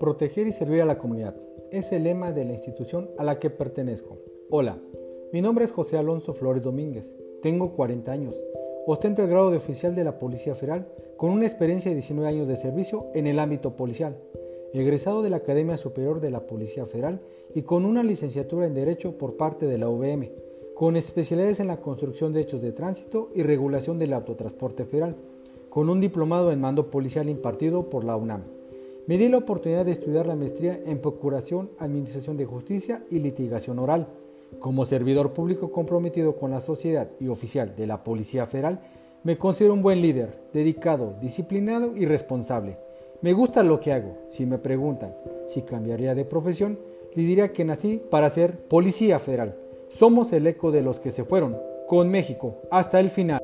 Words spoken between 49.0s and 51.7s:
Federal. Somos el eco de los que se fueron,